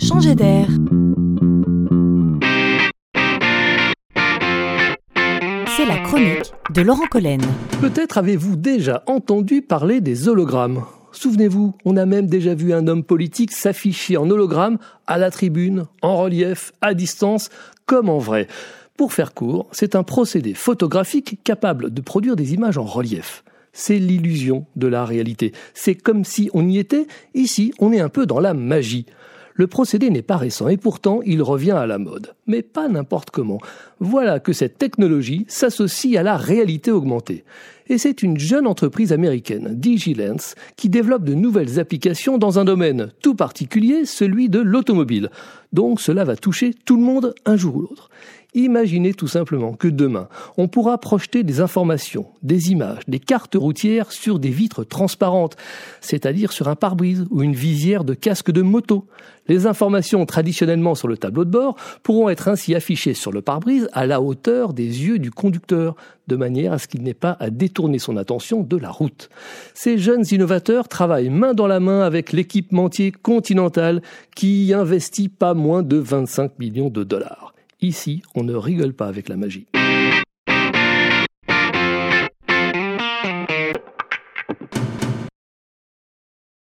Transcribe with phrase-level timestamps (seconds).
[0.00, 0.66] Changer d'air.
[5.76, 7.42] C'est la chronique de Laurent Collen.
[7.82, 10.84] Peut-être avez-vous déjà entendu parler des hologrammes.
[11.12, 15.84] Souvenez-vous, on a même déjà vu un homme politique s'afficher en hologramme à la tribune,
[16.00, 17.50] en relief, à distance,
[17.84, 18.48] comme en vrai.
[18.96, 23.44] Pour faire court, c'est un procédé photographique capable de produire des images en relief.
[23.74, 25.52] C'est l'illusion de la réalité.
[25.74, 29.04] C'est comme si on y était, ici on est un peu dans la magie.
[29.60, 32.32] Le procédé n'est pas récent et pourtant il revient à la mode.
[32.46, 33.58] Mais pas n'importe comment.
[33.98, 37.44] Voilà que cette technologie s'associe à la réalité augmentée.
[37.90, 43.10] Et c'est une jeune entreprise américaine, Digilens, qui développe de nouvelles applications dans un domaine
[43.20, 45.28] tout particulier, celui de l'automobile.
[45.72, 48.08] Donc cela va toucher tout le monde un jour ou l'autre.
[48.54, 54.10] Imaginez tout simplement que demain, on pourra projeter des informations, des images, des cartes routières
[54.10, 55.56] sur des vitres transparentes,
[56.00, 59.06] c'est-à-dire sur un pare-brise ou une visière de casque de moto.
[59.46, 63.88] Les informations traditionnellement sur le tableau de bord pourront être ainsi affichées sur le pare-brise
[63.92, 65.94] à la hauteur des yeux du conducteur,
[66.30, 69.28] de manière à ce qu'il n'ait pas à détourner son attention de la route.
[69.74, 74.00] Ces jeunes innovateurs travaillent main dans la main avec l'équipementier Continental
[74.36, 77.52] qui investit pas moins de 25 millions de dollars.
[77.82, 79.66] Ici, on ne rigole pas avec la magie.